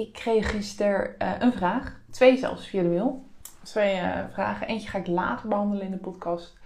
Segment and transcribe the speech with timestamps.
[0.00, 3.24] Ik kreeg gisteren uh, een vraag, twee zelfs via de mail.
[3.62, 4.66] Twee uh, vragen.
[4.66, 6.56] Eentje ga ik later behandelen in de podcast.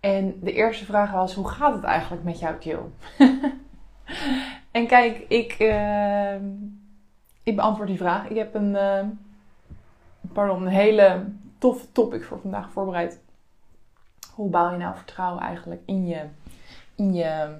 [0.00, 2.80] En de eerste vraag was: hoe gaat het eigenlijk met jou, Jill?
[4.78, 6.34] en kijk, ik, uh,
[7.42, 8.28] ik beantwoord die vraag.
[8.28, 8.76] Ik heb een,
[10.32, 11.26] pardon, een hele
[11.58, 13.20] toffe topic voor vandaag voorbereid.
[14.34, 16.24] Hoe bouw je nou vertrouwen eigenlijk in je,
[16.94, 17.56] in je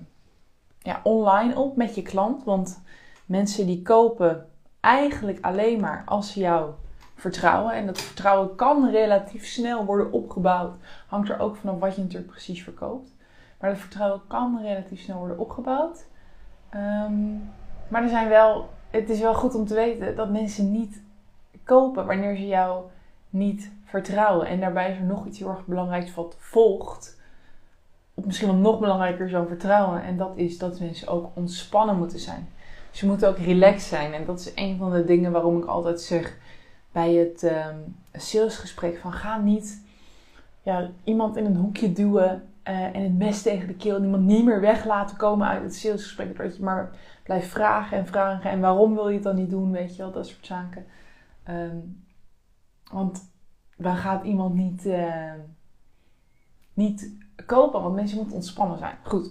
[0.79, 2.45] ja, online op met je klant?
[2.45, 2.83] Want
[3.27, 4.51] mensen die kopen
[4.81, 6.71] eigenlijk alleen maar als ze jou
[7.15, 7.73] vertrouwen.
[7.73, 10.75] En dat vertrouwen kan relatief snel worden opgebouwd.
[11.07, 13.11] Hangt er ook vanaf wat je natuurlijk precies verkoopt.
[13.59, 16.05] Maar dat vertrouwen kan relatief snel worden opgebouwd.
[16.71, 17.33] Ehm,
[17.89, 21.03] maar er zijn wel, het is wel goed om te weten dat mensen niet
[21.65, 22.85] kopen wanneer ze jou
[23.31, 24.47] niet vertrouwen.
[24.47, 27.19] En daarbij is er nog iets heel erg belangrijks wat volgt.
[28.15, 30.03] Of misschien wel nog belangrijker zo'n vertrouwen.
[30.03, 32.49] En dat is dat mensen ook ontspannen moeten zijn.
[32.91, 34.13] Dus je moet ook relaxed zijn.
[34.13, 36.37] En dat is een van de dingen waarom ik altijd zeg
[36.93, 39.83] bij het um, salesgesprek: van ga niet
[40.63, 44.25] ja, iemand in een hoekje duwen uh, en het mes tegen de keel en iemand
[44.25, 46.37] niet meer weg laten komen uit het salesgesprek.
[46.37, 46.91] Dat je maar
[47.23, 48.51] blijft vragen en vragen.
[48.51, 49.71] En waarom wil je het dan niet doen?
[49.71, 50.87] Weet je wel, dat soort zaken.
[51.49, 52.05] Um,
[52.93, 53.31] want
[53.77, 55.33] dan gaat iemand niet, uh,
[56.75, 57.11] niet
[57.47, 58.97] kopen, want mensen moeten ontspannen zijn.
[59.03, 59.31] Goed.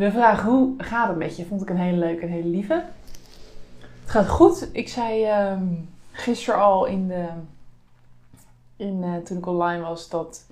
[0.00, 2.84] De vraag hoe gaat het met je vond ik een hele leuke en hele lieve.
[3.80, 4.68] Het gaat goed.
[4.72, 7.26] Ik zei um, gisteren al in de,
[8.76, 10.46] in, uh, toen ik online was dat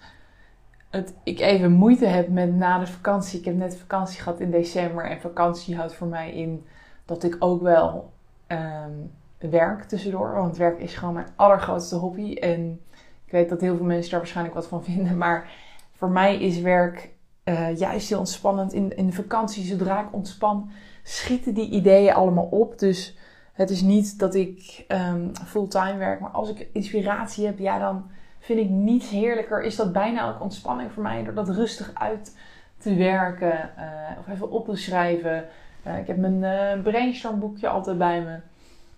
[0.91, 3.39] het, ik even moeite heb met na de vakantie.
[3.39, 6.67] Ik heb net vakantie gehad in december en vakantie houdt voor mij in
[7.05, 8.13] dat ik ook wel
[8.49, 9.11] um,
[9.51, 10.33] werk tussendoor.
[10.33, 12.35] Want werk is gewoon mijn allergrootste hobby.
[12.35, 12.81] En
[13.25, 15.17] ik weet dat heel veel mensen daar waarschijnlijk wat van vinden.
[15.27, 15.51] Maar
[15.93, 17.17] voor mij is werk
[17.49, 18.73] uh, juist heel ontspannend.
[18.73, 20.71] In, in de vakantie, zodra ik ontspan,
[21.03, 22.79] schieten die ideeën allemaal op.
[22.79, 23.17] Dus
[23.53, 28.11] het is niet dat ik um, fulltime werk, maar als ik inspiratie heb, ja, dan
[28.39, 29.63] vind ik niets heerlijker.
[29.63, 32.37] Is dat bijna ook ontspanning voor mij door dat rustig uit
[32.79, 35.45] te werken uh, of even op te schrijven.
[35.87, 38.39] Uh, ik heb mijn brainstormboekje altijd bij me.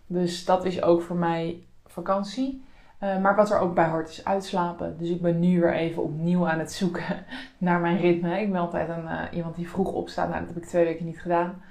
[0.06, 2.64] Dus dat is ook voor mij vakantie.
[3.02, 4.98] Uh, maar wat er ook bij hoort is uitslapen.
[4.98, 7.24] Dus ik ben nu weer even opnieuw aan het zoeken
[7.58, 8.40] naar mijn ritme.
[8.40, 10.28] Ik ben altijd een, uh, iemand die vroeg opstaat.
[10.28, 11.62] Nou, dat heb ik twee weken niet gedaan.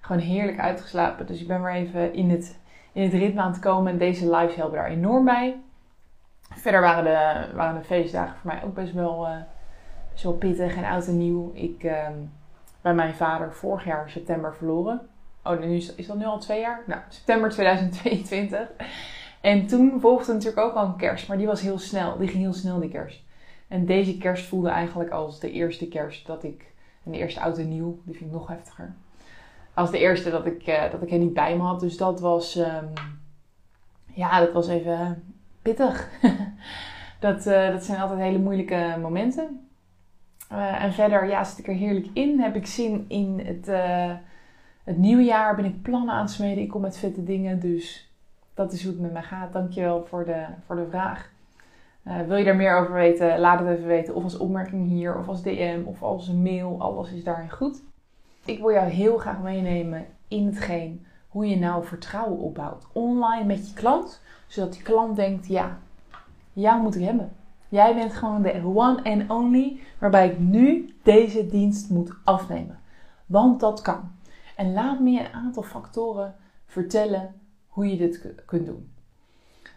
[0.00, 1.26] Gewoon heerlijk uitgeslapen.
[1.26, 2.58] Dus ik ben weer even in het,
[2.92, 3.92] in het ritme aan het komen.
[3.92, 5.60] En deze lives helpen daar enorm bij.
[6.54, 9.36] Verder waren de, waren de feestdagen voor mij ook best wel, uh,
[10.12, 11.50] best pittig en oud en nieuw.
[11.54, 12.14] Ik ehm,
[12.80, 15.08] bij mijn vader vorig jaar september verloren.
[15.42, 16.82] Oh, nu is, is dat nu al twee jaar?
[16.86, 18.68] Nou, september 2022.
[19.40, 22.18] En toen volgde natuurlijk ook al een kerst, maar die was heel snel.
[22.18, 23.24] Die ging heel snel, die kerst.
[23.68, 26.74] En deze kerst voelde eigenlijk als de eerste kerst dat ik...
[27.04, 28.94] En de eerste oud en nieuw, die vind ik nog heftiger.
[29.74, 31.80] Als de eerste dat ik, uh, dat ik er niet bij me had.
[31.80, 32.56] Dus dat was...
[32.56, 32.92] Um,
[34.06, 35.22] ja, dat was even
[35.62, 36.10] pittig.
[37.20, 39.68] dat, uh, dat zijn altijd hele moeilijke momenten.
[40.52, 42.40] Uh, en verder, ja, zit ik er heerlijk in.
[42.40, 43.66] Heb ik zin in het,
[44.84, 45.56] het nieuwe jaar.
[45.56, 46.62] Ben ik plannen aan het smeden.
[46.62, 48.05] Ik kom met vette dingen, dus
[48.56, 49.52] dat is hoe het met mij gaat.
[49.52, 51.30] Dankjewel voor de, voor de vraag.
[52.04, 53.38] Uh, wil je daar meer over weten?
[53.38, 54.14] Laat het even weten.
[54.14, 56.76] Of als opmerking hier, of als DM, of als mail.
[56.80, 57.82] Alles is daarin goed.
[58.44, 62.86] Ik wil jou heel graag meenemen in hetgeen hoe je nou vertrouwen opbouwt.
[62.92, 64.20] Online met je klant.
[64.46, 65.78] Zodat die klant denkt, ja,
[66.52, 67.32] jou moet ik hebben.
[67.68, 72.78] Jij bent gewoon de one and only waarbij ik nu deze dienst moet afnemen.
[73.26, 74.10] Want dat kan.
[74.56, 76.34] En laat me een aantal factoren
[76.66, 77.34] vertellen
[77.76, 78.92] hoe je dit kunt doen.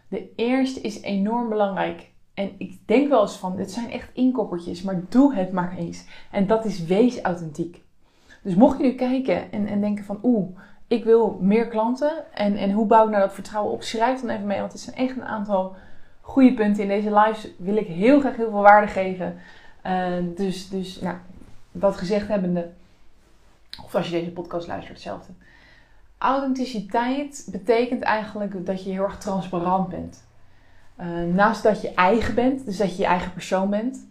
[0.07, 2.09] De eerste is enorm belangrijk.
[2.33, 6.05] En ik denk wel eens van, dit zijn echt inkoppertjes, maar doe het maar eens.
[6.31, 7.81] En dat is wees authentiek.
[8.41, 12.33] Dus mocht je nu kijken en, en denken van, oeh, ik wil meer klanten.
[12.33, 13.83] En, en hoe bouw ik nou dat vertrouwen op?
[13.83, 15.75] Schrijf dan even mee, want het zijn echt een aantal
[16.21, 16.83] goede punten.
[16.83, 19.37] In deze lives wil ik heel graag heel veel waarde geven.
[19.85, 21.17] Uh, dus, dus nou,
[21.71, 22.69] dat gezegd hebbende,
[23.83, 25.33] of als je deze podcast luistert, hetzelfde.
[26.19, 30.27] Authenticiteit betekent eigenlijk dat je heel erg transparant bent.
[31.00, 34.07] Uh, naast dat je eigen bent, dus dat je je eigen persoon bent,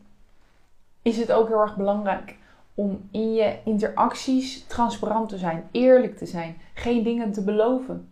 [1.03, 2.37] is het ook heel erg belangrijk
[2.75, 8.09] om in je interacties transparant te zijn, eerlijk te zijn, geen dingen te beloven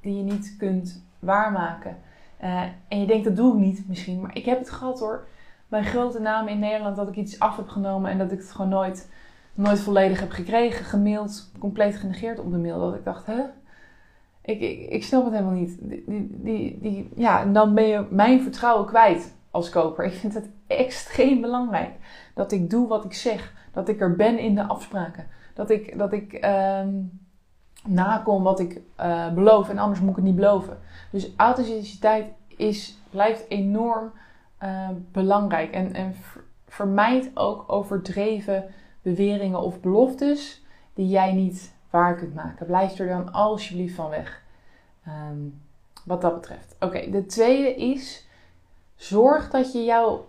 [0.00, 1.96] die je niet kunt waarmaken.
[2.42, 5.26] Uh, en je denkt, dat doe ik niet misschien, maar ik heb het gehad hoor.
[5.68, 8.50] Bij grote namen in Nederland dat ik iets af heb genomen en dat ik het
[8.50, 9.08] gewoon nooit,
[9.56, 12.78] nooit volledig heb gekregen, gemaild, compleet genegeerd op de mail.
[12.78, 13.42] Dat ik dacht, hè?
[14.42, 15.78] Ik, ik, ik snap het helemaal niet.
[15.80, 16.04] Die,
[16.42, 20.04] die, die, ja, en dan ben je mijn vertrouwen kwijt als koper.
[20.04, 21.90] Ik vind het extreem belangrijk
[22.34, 23.54] dat ik doe wat ik zeg.
[23.72, 25.26] Dat ik er ben in de afspraken.
[25.54, 26.44] Dat ik, dat ik
[26.80, 27.20] um,
[27.86, 30.78] nakom wat ik uh, beloof en anders moet ik het niet beloven.
[31.10, 32.26] Dus authenticiteit
[32.56, 34.12] is, blijft enorm
[34.62, 35.72] uh, belangrijk.
[35.72, 36.14] En, en
[36.66, 38.64] vermijd ook overdreven
[39.14, 40.64] beweringen of beloftes
[40.94, 42.66] die jij niet waar kunt maken.
[42.66, 44.42] Blijf er dan alsjeblieft van weg.
[45.08, 45.60] Um,
[46.04, 46.76] wat dat betreft.
[46.80, 48.26] Oké, de tweede is:
[48.96, 50.28] zorg dat je jouw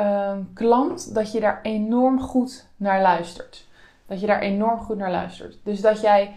[0.00, 3.68] uh, klant, dat je daar enorm goed naar luistert.
[4.06, 5.58] Dat je daar enorm goed naar luistert.
[5.62, 6.34] Dus dat jij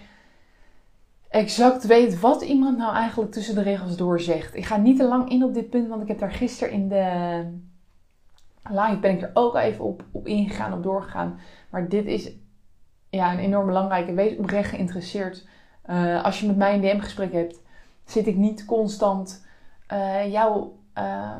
[1.29, 4.55] exact weet wat iemand nou eigenlijk tussen de regels door zegt.
[4.55, 6.87] Ik ga niet te lang in op dit punt, want ik heb daar gisteren in
[6.87, 7.41] de
[8.69, 11.39] live ben ik er ook even op, op ingegaan, op doorgegaan.
[11.69, 12.31] Maar dit is
[13.09, 14.13] ja, een enorm belangrijke.
[14.13, 15.47] Wees oprecht geïnteresseerd.
[15.89, 17.61] Uh, als je met mij een DM-gesprek hebt,
[18.05, 19.45] zit ik niet constant
[19.93, 20.67] uh, jou
[20.97, 21.31] uh,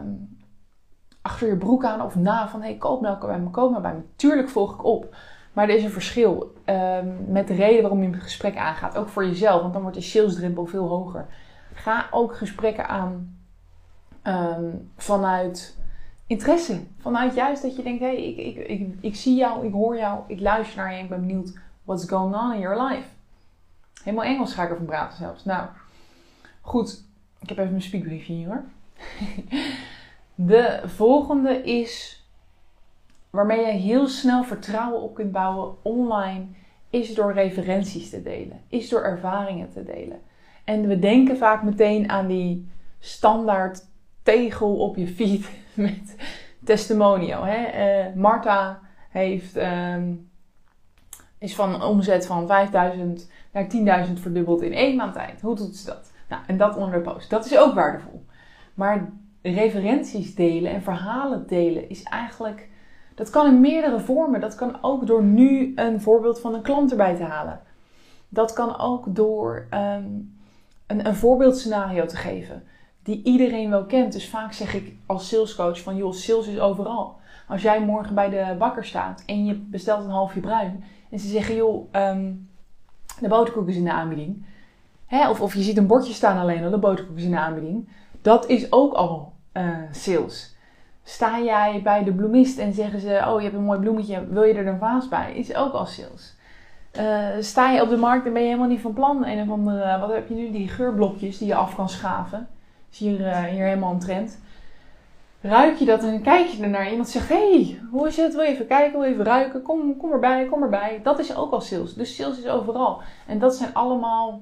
[1.22, 3.94] achter je broek aan of na van hey, koop nou bij me, koop nou bij
[3.94, 4.02] me.
[4.16, 5.16] Tuurlijk volg ik op.
[5.54, 8.98] Maar er is een verschil um, met de reden waarom je een gesprek aangaat.
[8.98, 11.26] Ook voor jezelf, want dan wordt de salesdrempel veel hoger.
[11.74, 13.38] Ga ook gesprekken aan
[14.24, 15.78] um, vanuit
[16.28, 16.80] interesse.
[16.98, 19.98] Vanuit juist dat je denkt, hé, hey, ik, ik, ik, ik zie jou, ik hoor
[19.98, 23.08] jou, ik luister naar je, ik ben benieuwd what's going on in your life.
[24.04, 25.46] Helemaal Engels ga ik ervan praten zelfs.
[25.46, 25.68] Nou,
[26.62, 27.06] goed.
[27.40, 28.64] Ik heb even mijn speakbriefje hier hoor.
[30.36, 32.26] De volgende is
[33.30, 36.46] waarmee je heel snel vertrouwen op kunt bouwen online,
[36.90, 40.22] is door referenties te delen, is door ervaringen te delen.
[40.64, 42.68] En we denken vaak meteen aan die
[43.00, 43.86] standaard
[44.24, 45.50] tegel op je feed
[45.88, 46.16] met
[46.64, 47.44] testimonial.
[47.44, 48.08] Hè?
[48.08, 48.80] Uh, Marta
[49.10, 50.30] heeft, um,
[51.38, 55.42] is van omzet van 5000 naar 10.000 verdubbeld in één maand tijd.
[55.42, 56.12] Hoe doet ze dat?
[56.30, 57.30] Nou, en dat onder de post.
[57.30, 58.26] Dat is ook waardevol.
[58.74, 59.10] Maar
[59.42, 62.70] referenties delen en verhalen delen is eigenlijk.
[63.16, 64.42] Dat kan in meerdere vormen.
[64.42, 67.62] Dat kan ook door nu een voorbeeld van een klant erbij te halen.
[68.30, 70.38] Dat kan ook door um,
[70.88, 72.64] een, een voorbeeldscenario te geven
[73.08, 74.14] die iedereen wel kent.
[74.14, 77.16] Dus vaak zeg ik als salescoach van joh, sales is overal.
[77.48, 81.28] Als jij morgen bij de bakker staat en je bestelt een halfje bruin en ze
[81.28, 82.50] zeggen joh, um,
[83.20, 84.46] de boterkoek is in de aanbieding.
[85.06, 87.40] Hè, of, of je ziet een bordje staan alleen al, de boterkoek is in de
[87.40, 87.90] aanbieding.
[88.22, 90.56] Dat is ook al uh, sales.
[91.04, 94.44] Sta jij bij de bloemist en zeggen ze: Oh, je hebt een mooi bloemetje, wil
[94.44, 95.34] je er een vaas bij?
[95.36, 96.36] Is ook al sales.
[97.00, 99.26] Uh, sta je op de markt en ben je helemaal niet van plan.
[99.26, 100.52] Een of andere, wat heb je nu?
[100.52, 102.48] Die geurblokjes die je af kan schaven.
[102.92, 104.40] Is hier, uh, hier helemaal een trend.
[105.42, 106.90] Ruik je dat en kijk je ernaar.
[106.92, 108.34] Iemand zegt: Hey, hoe is het?
[108.34, 109.00] Wil je even kijken?
[109.00, 109.62] Wil je even ruiken?
[109.62, 111.00] Kom, kom erbij, kom erbij.
[111.04, 111.94] Dat is ook al sales.
[111.94, 113.02] Dus sales is overal.
[113.28, 114.42] En dat zijn allemaal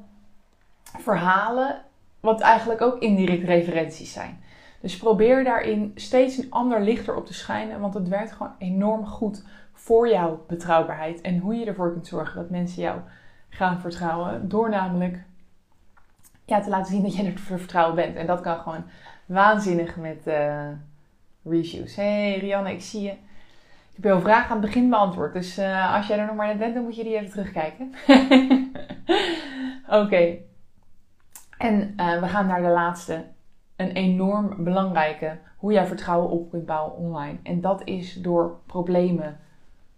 [0.98, 1.82] verhalen,
[2.20, 4.44] wat eigenlijk ook indirect referenties zijn.
[4.82, 9.06] Dus probeer daarin steeds een ander licht erop te schijnen, want het werkt gewoon enorm
[9.06, 9.44] goed
[9.74, 13.00] voor jouw betrouwbaarheid en hoe je ervoor kunt zorgen dat mensen jou
[13.50, 14.50] gaan vertrouwen.
[14.50, 15.24] Door namelijk
[16.46, 18.16] ja, te laten zien dat jij er voor vertrouwen bent.
[18.16, 18.84] En dat kan gewoon
[19.26, 20.68] waanzinnig met uh,
[21.44, 21.96] reviews.
[21.96, 23.12] hey Rianne, ik zie je.
[23.12, 25.34] Ik heb jouw vraag aan het begin beantwoord.
[25.34, 27.94] Dus uh, als jij er nog maar net bent, dan moet je die even terugkijken.
[30.04, 30.38] Oké.
[31.58, 33.26] En uh, we gaan naar de laatste
[33.76, 37.38] een enorm belangrijke hoe jij vertrouwen op kunt bouwen online.
[37.44, 39.40] En dat is door problemen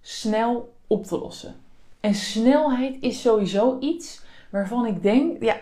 [0.02, 1.56] snel op te lossen.
[2.00, 5.56] En snelheid is sowieso iets waarvan ik denk, ja,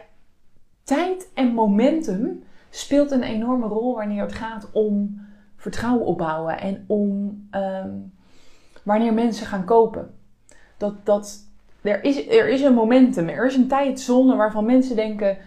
[0.86, 5.22] tijd en momentum speelt een enorme rol wanneer het gaat om
[5.56, 8.14] vertrouwen opbouwen en om um,
[8.84, 10.14] wanneer mensen gaan kopen.
[10.78, 11.40] Dat, dat,
[11.82, 15.38] er, is, er is een momentum, er is een tijdzone waarvan mensen denken,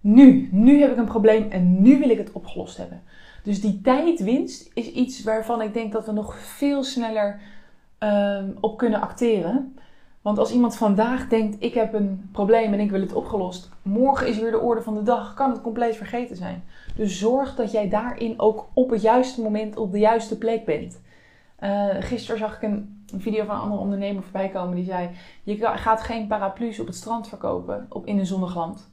[0.00, 3.02] nu, nu heb ik een probleem en nu wil ik het opgelost hebben.
[3.42, 7.40] Dus die tijdwinst is iets waarvan ik denk dat we nog veel sneller
[7.98, 9.76] um, op kunnen acteren.
[10.22, 14.28] Want als iemand vandaag denkt: ik heb een probleem en ik wil het opgelost, morgen
[14.28, 16.64] is weer de orde van de dag, kan het compleet vergeten zijn.
[16.96, 21.00] Dus zorg dat jij daarin ook op het juiste moment op de juiste plek bent.
[21.60, 25.10] Uh, gisteren zag ik een, video van een andere ondernemer voorbij komen die zei:
[25.42, 28.90] Je gaat geen paraplu's op het strand verkopen op, in een zonnig land.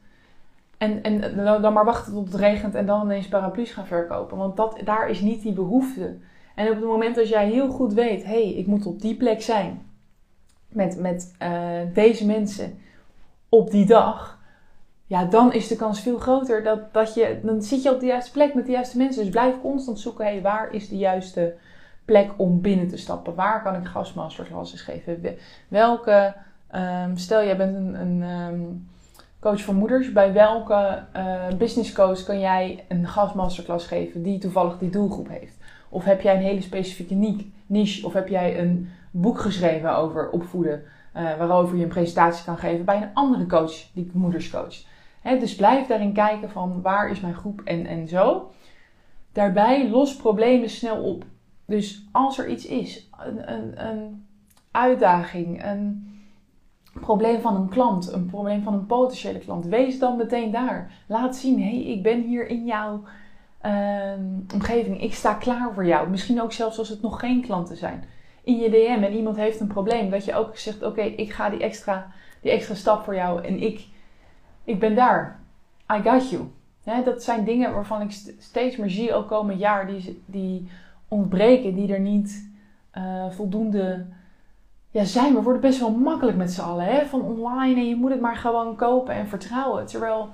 [0.77, 4.37] En, en dan maar wachten tot het regent en dan ineens paraplu's gaan verkopen.
[4.37, 6.17] Want dat, daar is niet die behoefte.
[6.55, 9.15] En op het moment dat jij heel goed weet, hé, hey, ik moet op die
[9.15, 9.88] plek zijn.
[10.69, 12.79] Met, met uh, deze mensen
[13.49, 14.39] op die dag,
[15.05, 18.05] ja, dan is de kans veel groter dat, dat je, dan zit je op de
[18.05, 19.21] juiste plek met de juiste mensen.
[19.21, 21.55] Dus blijf constant zoeken, hey, waar is de juiste
[22.05, 23.35] plek om binnen te stappen?
[23.35, 25.37] Waar kan ik gastmasterclasses geven?
[25.67, 26.33] Welke,
[26.75, 28.87] um, stel jij bent een, een um,
[29.39, 34.77] coach voor moeders, bij welke uh, business coach kan jij een gastmasterclass geven die toevallig
[34.77, 35.57] die doelgroep heeft?
[35.89, 38.05] Of heb jij een hele specifieke niche?
[38.05, 40.83] Of heb jij een boek geschreven over opvoeden,
[41.15, 44.87] uh, waarover je een presentatie kan geven bij een andere coach die moeders coacht?
[45.23, 48.51] dus blijf daarin kijken van waar is mijn groep en, en zo.
[49.31, 51.25] Daarbij los problemen snel op.
[51.65, 54.25] Dus als er iets is, een, een, een
[54.71, 56.09] uitdaging, een
[57.01, 60.91] probleem van een klant, een probleem van een potentiële klant, wees dan meteen daar.
[61.07, 63.03] Laat zien, hé, hey, ik ben hier in jouw
[63.65, 64.13] uh,
[64.53, 66.09] omgeving, ik sta klaar voor jou.
[66.09, 68.03] Misschien ook zelfs als het nog geen klanten zijn.
[68.49, 71.49] In je DM en iemand heeft een probleem, dat je ook zegt, oké, ik ga
[71.49, 73.87] die extra, die extra stap voor jou en ik,
[74.63, 75.39] ik ben daar.
[75.93, 76.43] I got you.
[77.03, 80.69] dat zijn dingen waarvan ik steeds meer zie, ook komend jaar, die, die
[81.07, 82.51] ontbreken, die er niet
[82.97, 84.05] uh, voldoende
[84.91, 85.33] ja, zijn.
[85.33, 86.85] We worden best wel makkelijk met z'n allen.
[86.85, 87.05] Hè?
[87.05, 89.85] Van online en je moet het maar gewoon kopen en vertrouwen.
[89.85, 90.29] Terwijl,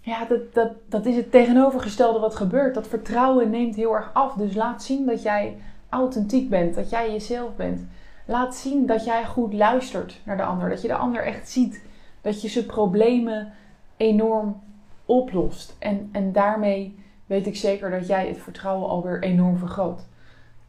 [0.00, 2.74] ja, dat, dat, dat is het tegenovergestelde wat gebeurt.
[2.74, 4.34] Dat vertrouwen neemt heel erg af.
[4.34, 5.56] Dus laat zien dat jij
[5.92, 7.86] authentiek bent, dat jij jezelf bent.
[8.26, 10.68] Laat zien dat jij goed luistert naar de ander.
[10.68, 11.84] Dat je de ander echt ziet.
[12.20, 13.52] Dat je zijn problemen
[13.96, 14.60] enorm
[15.04, 15.76] oplost.
[15.78, 20.06] En, en daarmee weet ik zeker dat jij het vertrouwen alweer enorm vergroot.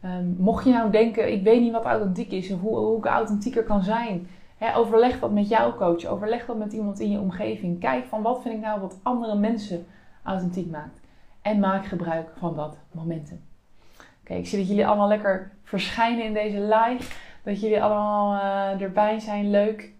[0.04, 3.04] Um, mocht je nou denken, ik weet niet wat authentiek is of hoe, hoe ik
[3.04, 4.28] authentieker kan zijn.
[4.74, 7.80] overleg dat met jouw coach, overleg dat met iemand in je omgeving.
[7.80, 9.86] Kijk van wat vind ik nou wat andere mensen
[10.22, 11.00] authentiek maakt.
[11.42, 13.40] En maak gebruik van dat momentum.
[14.24, 17.14] Oké, ik zie dat jullie allemaal lekker verschijnen in deze live.
[17.42, 19.50] Dat jullie allemaal uh, erbij zijn.
[19.50, 19.92] Leuk.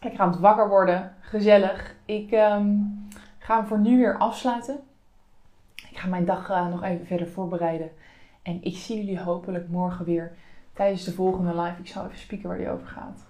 [0.00, 1.14] Lekker aan het wakker worden.
[1.20, 1.94] Gezellig.
[2.04, 4.80] Ik um, ga hem voor nu weer afsluiten.
[5.90, 7.90] Ik ga mijn dag uh, nog even verder voorbereiden.
[8.42, 10.32] En ik zie jullie hopelijk morgen weer
[10.72, 11.80] tijdens de volgende live.
[11.80, 13.26] Ik zal even spieken waar die over gaat.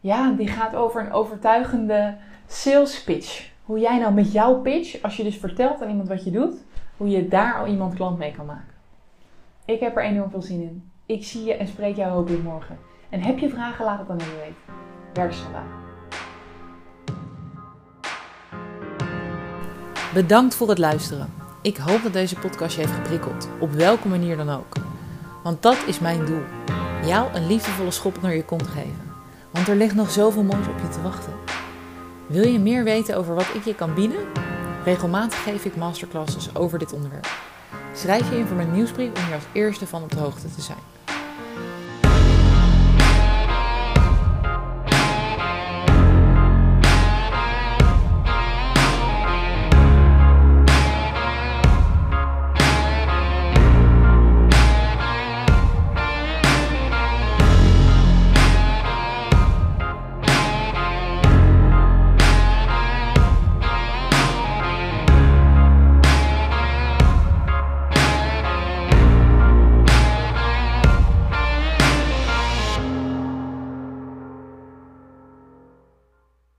[0.00, 2.16] Ja, die gaat over een overtuigende
[2.46, 3.50] sales pitch.
[3.64, 6.54] Hoe jij nou met jouw pitch, als je dus vertelt aan iemand wat je doet,
[7.00, 8.74] hoe je daar al iemand klant mee kan maken.
[9.64, 10.90] Ik heb er enorm veel zin in.
[11.06, 12.78] Ik zie je en spreek jou hopelijk morgen.
[13.08, 14.54] En heb je vragen, laat het dan even weten.
[15.14, 15.78] Werk vandaag.
[20.14, 21.32] Bedankt voor het luisteren.
[21.62, 24.76] Ik hoop dat deze podcast je heeft geprikkeld, op welke manier dan ook.
[25.42, 26.42] Want dat is mijn doel:
[27.04, 29.12] jou een liefdevolle schop naar je kont geven.
[29.50, 31.32] Want er ligt nog zoveel moois op je te wachten.
[32.26, 34.49] Wil je meer weten over wat ik je kan bieden?
[34.84, 37.28] Regelmatig geef ik masterclasses over dit onderwerp.
[37.94, 40.60] Schrijf je in voor mijn nieuwsbrief om hier als eerste van op de hoogte te
[40.60, 40.78] zijn.